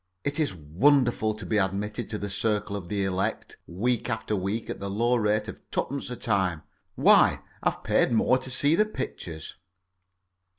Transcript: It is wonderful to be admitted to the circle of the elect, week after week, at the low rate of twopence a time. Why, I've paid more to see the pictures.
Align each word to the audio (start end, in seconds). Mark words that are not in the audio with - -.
It 0.23 0.39
is 0.39 0.55
wonderful 0.55 1.35
to 1.35 1.45
be 1.45 1.59
admitted 1.59 2.09
to 2.09 2.17
the 2.17 2.27
circle 2.27 2.75
of 2.75 2.87
the 2.89 3.03
elect, 3.05 3.57
week 3.67 4.09
after 4.09 4.35
week, 4.35 4.67
at 4.67 4.79
the 4.79 4.89
low 4.89 5.15
rate 5.15 5.47
of 5.47 5.61
twopence 5.69 6.09
a 6.09 6.15
time. 6.15 6.63
Why, 6.95 7.41
I've 7.61 7.83
paid 7.83 8.11
more 8.11 8.39
to 8.39 8.49
see 8.49 8.73
the 8.73 8.85
pictures. 8.85 9.57